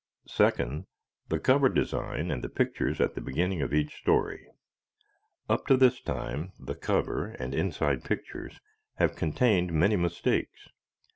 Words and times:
Second, 0.25 0.87
the 1.27 1.39
cover 1.39 1.69
design 1.69 2.31
and 2.31 2.43
the 2.43 2.49
pictures 2.49 2.99
at 2.99 3.13
the 3.13 3.21
beginning 3.21 3.61
of 3.61 3.71
each 3.71 3.97
story. 3.97 4.47
Up 5.47 5.67
to 5.67 5.77
this 5.77 6.01
time 6.01 6.53
the 6.59 6.73
cover 6.73 7.27
and 7.37 7.53
inside 7.53 8.03
pictures 8.03 8.59
have 8.95 9.15
contained 9.15 9.71
many 9.71 9.95
mistakes. 9.95 10.69